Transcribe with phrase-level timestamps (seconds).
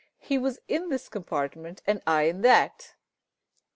[0.17, 2.95] He was in this compartment, and I in that.